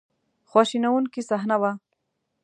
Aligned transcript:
خواشینونکې 0.49 1.21
صحنه 1.29 1.55
وه. 1.61 1.71